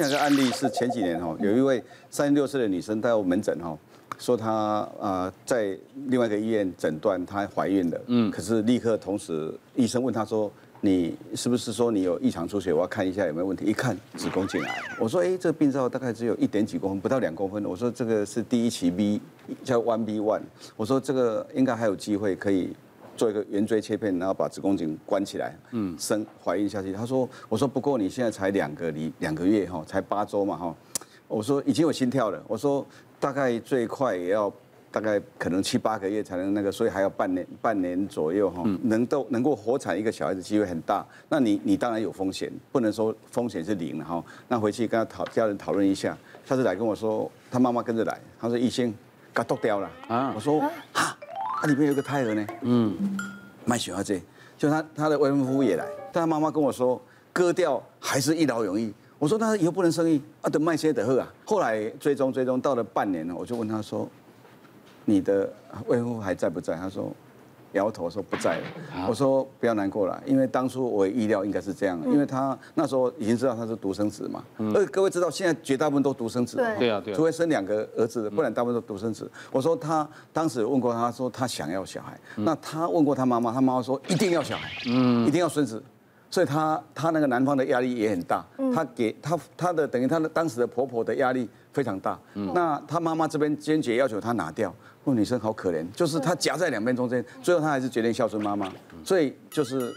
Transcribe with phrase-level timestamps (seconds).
[0.00, 3.76] 那个案例是前几年哈，有一位三十六岁的女生到门诊哈，
[4.16, 10.48] 说她啊在另外一个医院诊断她怀孕了，嗯，可是立刻同时医生问她说，
[10.80, 12.72] 你是不是说你有异常出血？
[12.72, 13.64] 我要看一下有没有问题。
[13.64, 17.64] 一看子宫颈癌，我说哎，这个病灶大概只有一点几公分，不到两公分。
[17.64, 19.20] 我说这个是第一期 B
[19.64, 20.42] 叫 One B One，
[20.76, 22.72] 我说这个应该还有机会可以。
[23.18, 26.92] 做一个圆锥切片，然后把子宫颈关起来，嗯，生怀孕下去。
[26.92, 30.74] 他说：“我说不过你现在才两个礼两个月哈，才八周嘛哈。”
[31.26, 32.40] 我说已经有心跳了。
[32.46, 32.86] 我说
[33.18, 34.50] 大概最快也要
[34.90, 41.04] 大概可能七八个月才能那个，所以还要半年半年左右哈，能够能够活产一个小孩子机会很大。
[41.28, 44.24] 那你你当然有风险，不能说风险是零哈。
[44.46, 48.94] 那回去跟他讨家人讨论一下，下次来跟我说，他妈妈跟着来，他说医生
[49.34, 50.32] 给剁掉了啊。
[50.34, 50.60] 我说
[50.92, 51.17] 哈。
[51.60, 52.96] 它里面有个胎儿呢，嗯，
[53.64, 54.22] 卖雪花这，
[54.56, 57.00] 就他他的未婚夫也来，但他妈妈跟我说
[57.32, 58.94] 割掉还是一劳永逸。
[59.18, 61.32] 我说那以后不能生育啊，等卖些得喝啊。
[61.44, 64.08] 后来追踪追踪到了半年了，我就问他说，
[65.04, 65.52] 你的
[65.86, 66.76] 未婚夫还在不在？
[66.76, 67.12] 他说。
[67.72, 74.42] 摇头说不在了，我说不要难过了，因为当初我意料应该是这样，因为他那时候已经知道他是独生子嘛，
[74.74, 79.30] 而各位知道现在绝大部分都独生子，对啊对啊，除非生两个儿子，不然大部分都独生子。
[79.52, 85.82] 我说他当时问过他说他想要小孩，那他问过他妈妈，他妈妈说一定要小孩，嗯，一定要孙子，
[86.30, 92.18] 所以她她那个男方的压力也很大，她给她她的等于她的当时的婆婆的压力非常大，
[92.54, 94.74] 那她妈妈这边坚决要求她拿掉。
[95.04, 98.70] 女生好可怜，就是她夹在两边中间，最后她还是决定孝顺妈妈，
[99.02, 99.90] 所以就是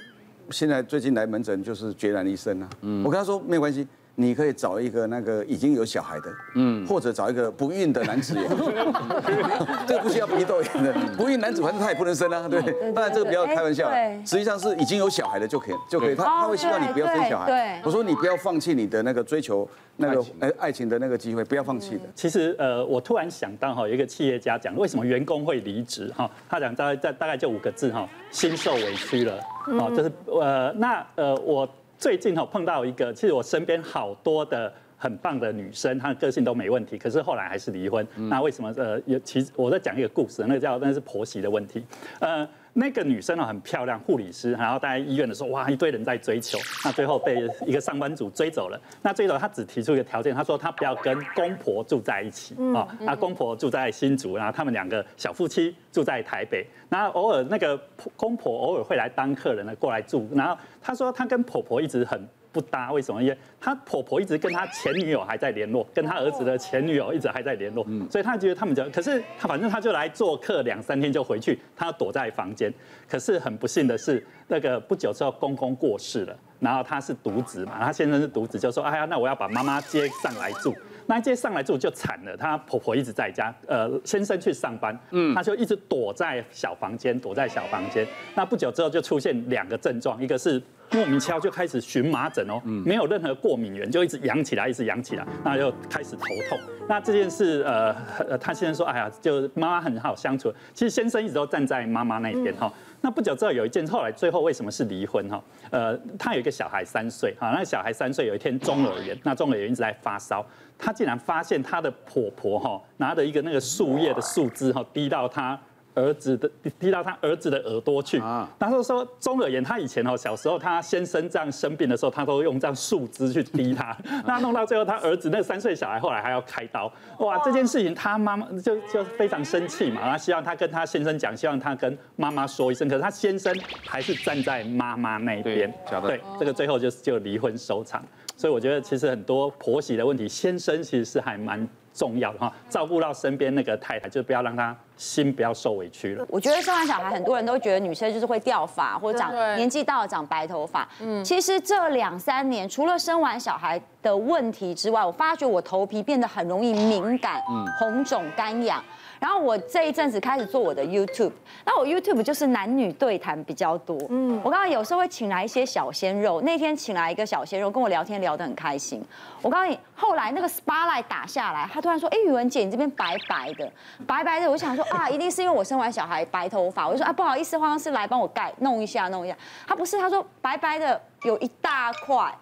[0.49, 2.69] 现在最近来门诊就是决然一生啊。
[3.03, 3.85] 我跟她说没有关系。
[4.15, 8.43] 你可以找一个那个已经有小孩的，嗯，或者找一个不孕的男子演，
[9.87, 12.61] 这个不需要鼻窦炎的，不孕男子反正他也不能生啊，对，
[12.93, 13.89] 当然这个不要开玩笑，
[14.25, 22.03] 实际上是已经有小孩的就可以就可以，他他会希望你不要生小孩，对，我说你不要放弃你的那个追求那个哎爱情的那个机会，不要放弃的。
[22.13, 31.67] 其实呃，我突然想到哈，有一个企业家讲为什么员工会离职哈，他讲大概在大概就五个字哈，心受委屈了，哦，就是呃那呃我。
[32.01, 38.05] 最近哈碰到一个，其实我身边好多的很棒的女生，她的个性都没问题，可是后来还是离婚。
[38.15, 38.73] 那为什么？
[38.75, 41.85] 呃，有其实我在讲一个故事，那个叫那是婆媳的问题，
[42.19, 42.47] 呃。
[42.73, 48.79] 那个女生呢很漂亮，护理师，然后在医院的时候，哇，一堆人在追求，那最后被一个上班族追走了。
[49.01, 57.77] 那追走她只提出一个条件，她说她不要跟公婆住在一起啊，那公婆住在新竹，然后他们两个小夫妻住在台北，然后偶尔那个
[58.15, 62.25] 公婆偶尔会来当客人呢过来住，然后她说她跟婆婆一直很。
[62.51, 63.21] 不搭，为什么？
[63.21, 72.71] 因为她婆婆一直跟她前女友还在联络，跟她儿子的前女友一直还在联络，所以她觉得他们就，可是她反正她就来做客两三天就回去，她躲在房间。
[73.07, 80.73] 可是很不幸的是，那个不久之后公公过世了，然后她是独子嘛，她先生是独子，就说哎呀，那我要把妈妈接上来住。
[81.07, 88.07] 那接上来住就惨了，她婆婆一直在家，呃，先生去上班，嗯，她就一直躲在小房间，躲在小房间。
[88.35, 90.61] 那不久之后就出现两个症状，一个是。
[90.93, 96.59] 莫名其妙就开始荨麻疹哦，没有任何过敏源，就一直痒起来，一直痒起来，那就开始头痛。
[96.87, 97.95] 那这件事，呃，
[98.29, 100.53] 呃，他先生说，哎呀，就妈妈很好相处。
[100.73, 102.71] 其实先生一直都站在妈妈那边哈。
[102.99, 105.41] 那不久之后有一件，后来最后为什么是离婚哈？
[105.69, 110.45] 呃，他有一个小孩三岁，哈，那个小孩三岁有一天中耳炎，那中耳炎一直在发烧，
[110.77, 115.57] 他竟然发现他的婆婆哈拿着一个那个树叶的树枝哈滴到他。
[115.93, 118.19] 儿子的滴到他儿子的耳朵去，
[118.59, 138.03] 他说说中耳炎，他以前哦小时候他先生这样生病的时候，他都用这样树枝去滴他， 那弄到最后他儿子那三岁小孩后来还要开刀，哇这件事情他妈妈就就非常生气嘛，他希望他跟他先生讲，希望他跟妈妈说一声，可是他先生还是站在妈妈那边，对，对，这个最后就就离婚收场，
[138.35, 141.67] 所以我觉得其实很多婆媳的问题，先生其实是还蛮。
[141.93, 146.25] 重要的哈，照顾到身边那个太太，就不要让她心不要受委屈了。
[146.29, 150.87] 我觉得生完小孩，很多人都觉得女生就是会掉发，或者长年纪到了长白头发。
[150.99, 157.41] 嗯，其实这两三年，除了生完小孩的问题之外，我发觉我头皮变得很容易敏感、
[157.79, 158.83] 红肿、干痒。
[159.21, 161.31] 然后我这一阵子开始做我的 YouTube，
[161.63, 163.95] 那我 YouTube 就是男女对谈比较多。
[164.09, 168.99] 嗯，我刚刚有时候会请来一些小鲜肉，那天请来一个小鲜肉跟我聊天，聊得很开心。
[169.43, 173.71] 我告诉你，后来那个 spotlight 打下来，他突然说：“哎，宇文姐，你这边白白的，
[174.07, 176.87] 白白的。”我想说啊， 一定是因为我生完小孩白头发。
[176.87, 179.37] 我就说啊，不好意思，化妆师来帮我盖弄一下，弄一下。
[179.67, 182.35] 他不是，他说白白的有一大块。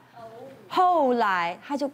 [0.70, 1.92] 后来他就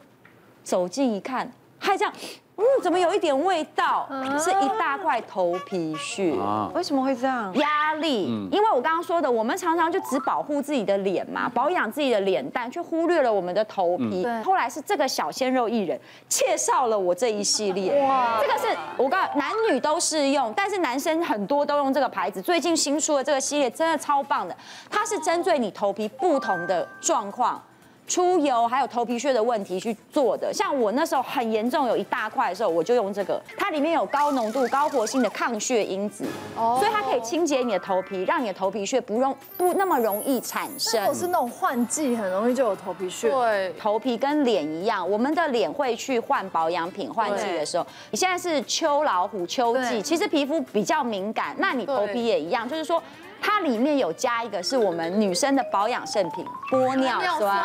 [0.63, 2.13] 走近一看，还这样。
[2.57, 4.07] 嗯，怎么有一点味道？
[4.39, 6.69] 是一大块头皮屑啊？
[6.73, 7.53] 为什么会这样？
[7.55, 14.25] 压力，因为我刚刚说的，我们常常就只保护自己的脸嘛，保养自己的脸蛋，却忽略了我们的头皮。
[14.43, 15.99] 后来是这个小鲜肉艺人
[16.29, 22.41] 介绍了我这一系列，哇，这个是我告诉，男女都适用，但是男生很多都用这个牌子。
[22.41, 24.55] 最近新出的这个系列真的超棒的，
[24.89, 27.61] 它是针对你头皮不同的状况。
[28.07, 36.23] 出油还有头皮屑的问题去做的，像我那时候很严重，有一大块的时候，我就用这个，它里面有高浓度、高活性的抗血因子，
[36.55, 41.03] 哦，所以它可以清洁你的头皮，让你的头皮屑不容不那么容易产生。
[41.05, 53.01] 我是那种换季很容易就有头皮屑，对，头皮跟脸一样，我们的脸会去换保养品，换季的时候，你现在是秋老虎秋季，其实皮肤比较敏感，那你头皮也一样，就是说。
[53.45, 57.55] 它里面有加一个是我们女生的保养圣品玻尿酸，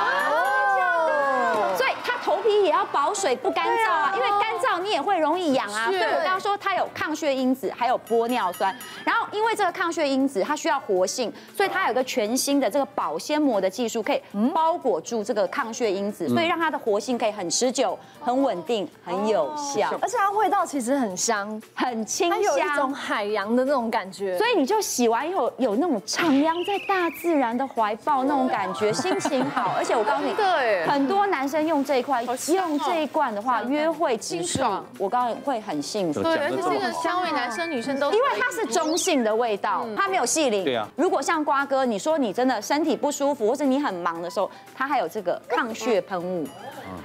[1.74, 5.86] 所以它头皮也要保水不干燥啊，因为干燥你也会容易痒啊。
[5.86, 14.20] 所以我刚刚说它有抗血因子，还有玻尿酸，然后因为这个抗血因子它需要活性，所以它有个全新的这个保鲜膜的技术，可以
[14.52, 24.36] 包裹住这个抗血因子，所以让它的活性可以很持久、很稳定、很有效，而且它味道其实很香、很清香，有一种海洋的那种感觉。
[24.36, 25.70] 所以你就洗完以后有。
[25.70, 29.72] 有那种徜徉在大自然的怀抱那种感觉，心情好。
[29.78, 32.09] 而且我告诉你，对，很多男生用这一块，
[32.52, 36.22] 用这一罐的话，约会清爽，我告诉你会很幸福。
[36.22, 40.64] 对，而且这个香味，男生女生都因为它是中性的味道，它没有细腻。
[40.64, 40.88] 对啊。
[40.96, 46.46] 如果像瓜哥，你说你真的身体不舒服，或是你很忙的时候，它还有这个抗血喷雾。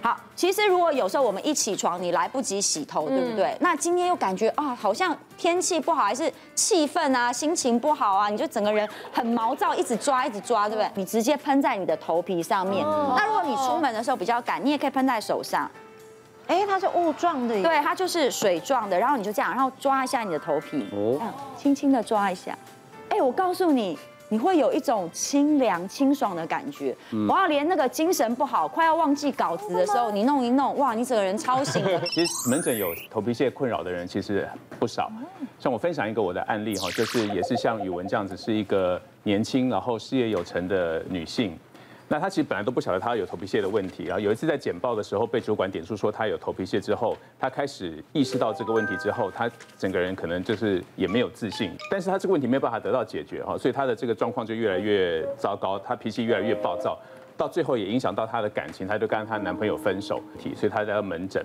[0.02, 3.56] 好，其实如果有时候我们一起床，你来不及洗头，对不对？
[3.60, 10.90] 那今天又感觉啊，好像天气不好，还是气氛啊，心情不好啊，你就整个人很毛躁，一直抓，一直抓，对不对？
[10.96, 12.86] 你直接喷在你的头皮上面。
[13.16, 15.70] 那如果你出门的时候比较赶，你也可以喷在手上。
[16.48, 18.98] 哎，它是雾状的，对，它就是水状的。
[19.00, 21.20] 然后你就这样，然后抓一下你的头皮，哦，
[21.58, 22.58] 轻轻的抓一下。
[23.10, 23.98] 哎，我告诉你。
[24.30, 26.96] 你会有一种清凉清爽的感觉，
[27.30, 32.00] 我要连那个精神不好、快要忘记稿子的时候，你弄一弄，哇，你整个人超醒的。
[32.10, 34.48] 其实门诊有头皮屑困扰的人其实
[34.80, 35.12] 不少，
[35.60, 41.58] 像我分享一个我的案例哈，就是也是像宇文这样子，是一个年轻然后事业有成的女性。
[42.08, 56.96] 那他其实本来都不晓得他有头皮屑的问题，然后有一次在简报的时候被主管点出说他有头皮屑之后，他开始意识到这个问题之后，他整个人可能就是也没有自信，但是他这个问题没有办法得到解决哈，所以他的这个状况就越来越糟糕，他脾气越来越暴躁，
[57.36, 60.22] 到最后也影响到他的感情，他就跟他男朋友分手，
[60.56, 61.44] 所以他在门诊，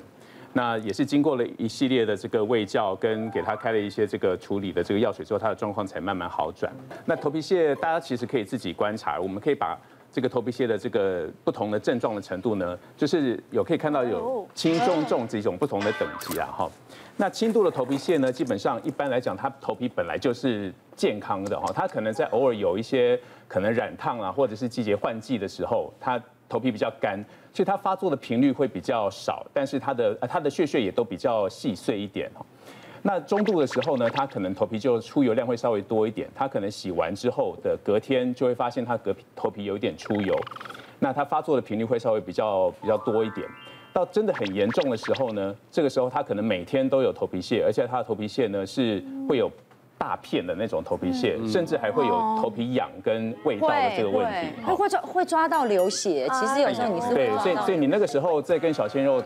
[0.52, 6.70] 那也是经过了一系列的这个卫教跟给他开了一些这个处理的这个药水之后，他的状况才慢慢好转。
[7.06, 9.74] 那头皮屑大家其实可以自己观察，我们可以把。
[10.12, 16.70] 这个头皮屑的这个不同的症状的程度呢，就是有可以看到有轻中重几种不同的等级啊哈。
[17.16, 27.22] 那轻度的头皮屑呢，基本上一般来讲，它头皮本来就是健康的哈，它可能在偶尔有一些可能染烫啊，或者是季节换季的时候，它头皮比较干，
[27.52, 32.44] 所以它发作的频率会比较少，但是它的它的屑屑也都比较细碎一点哈。
[33.02, 40.34] 那中度的时候呢，他可能头皮就出油量会稍微多一点，他可能洗完之后的隔天就会发现他隔头皮有一点出油，
[40.98, 43.46] 那他发作的频率会稍微比较比较多一点。
[43.92, 49.50] 到真的很严重的时候呢，这个时候他可能每天都有头皮屑，而且他的头皮屑呢是会有
[49.96, 56.28] 大片的那种头皮屑，甚至还会有头皮痒跟味道的这个问题，会会抓会抓到流血。
[56.34, 59.22] 其实有时候你是对，所以所以你那个时候在跟小鲜肉。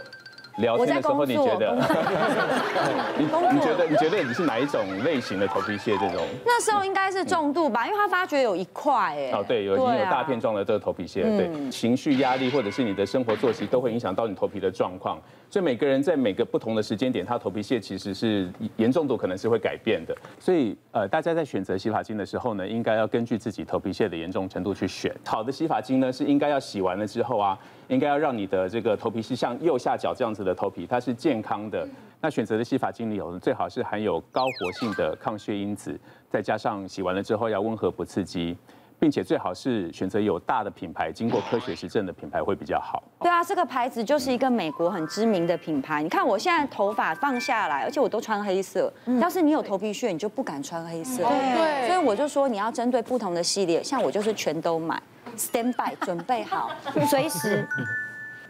[0.56, 1.74] 聊天的时候，你觉得？
[3.18, 5.92] 你你觉得你觉得你是哪一种类型的头皮屑？
[5.98, 9.30] 这种那时候应该是重度吧，因为他发觉有一块哎。
[9.32, 15.18] 哦，对，有已经有大片状的这个头皮屑，对，情绪压力或者是你的生活作息都会影响到你头皮的状况。
[15.50, 20.16] 所以每个人在每个不同的时间点，他头皮屑其实是严重度可能是会改变的。
[20.38, 25.14] 所以呃，大家在选择洗发精的时候呢，应该要根据自己头皮屑的严重程度去选。
[25.24, 27.58] 好的洗发精呢，是应该要洗完了之后啊，
[27.88, 31.86] 应该要让你的这个头皮是像右下角这样子的头皮，它是健康的。
[32.20, 35.98] 那选择的洗发精里有最好是含有高活性的抗屑因子，
[36.30, 38.56] 再加上洗完了之后要温和不刺激。
[38.98, 43.02] 并且最好是选择有大的品牌，经过科学实证的品牌会比较好。
[43.20, 46.02] 对啊，这个牌子就是一个美国很知名的品牌。
[46.02, 48.92] 你看我现在头发放下来，而且我都穿黑色。
[49.20, 51.22] 要是你有头皮屑，你就不敢穿黑色。
[51.22, 51.86] 对。
[51.86, 55.02] 所以我就说你要针对不同的系列，像我就是全都买
[55.36, 56.70] ，stand by 准备好，
[57.08, 57.66] 随时。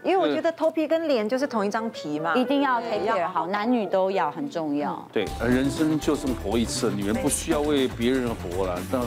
[0.05, 5.03] 因为我觉得头皮跟脸就是同一张皮嘛，一定要 take care 好，男女都要很重要。
[5.11, 9.01] 对，而人生就这么活一次，女人不需要为别人活了，但。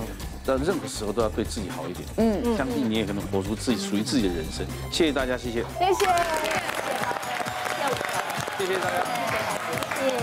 [0.47, 2.07] 在任何时候都要对自己好一点。
[2.15, 4.65] 嗯，相信你也可能活出自己属于自己的人生。
[4.89, 6.05] 谢谢大家，谢谢，谢谢，
[8.57, 9.03] 谢谢大家，
[9.99, 10.15] 谢谢。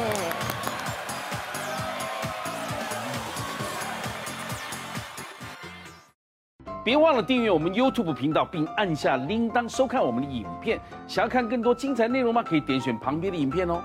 [6.83, 10.81] 别忘了订阅我们 YouTube 频道，并按下铃铛收看我们的影片。
[11.07, 12.43] 想要看更多精彩内容吗？
[12.43, 13.83] 可以点选旁边的影片哦。